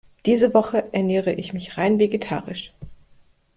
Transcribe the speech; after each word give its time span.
Diese 0.25 0.55
Woche 0.55 0.91
ernähre 0.93 1.31
ich 1.33 1.53
mich 1.53 1.77
rein 1.77 1.99
vegetarisch. 1.99 2.73